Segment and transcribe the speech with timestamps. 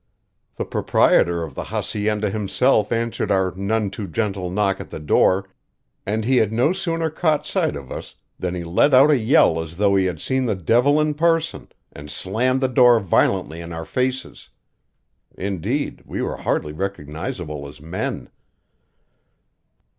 [0.55, 5.47] The proprietor of the hacienda himself answered our none too gentle knock at the door,
[6.07, 9.61] and he had no sooner caught sight of us than he let out a yell
[9.61, 13.71] as though he had seen the devil in person, and slammed the door violently in
[13.71, 14.49] our faces.
[15.37, 18.29] Indeed, we were hardly recognizable as men.